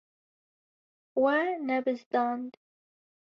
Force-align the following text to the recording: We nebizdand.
We 1.23 1.35
nebizdand. 1.67 2.51